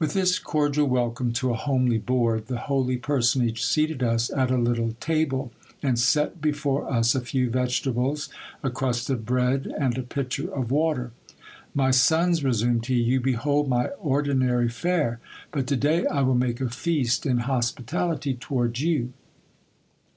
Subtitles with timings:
[0.00, 4.56] With this cordial welcome to a homely board, the holy personage seated us at a
[4.58, 5.52] little table,
[5.84, 8.28] and set before us a few vegetables,
[8.64, 11.12] a crust of bread, and a pitcher of water.
[11.74, 15.20] My sons, resumed he, you behold my ordinary fare,
[15.52, 19.12] but to day I will make a feast in hospitality towards you.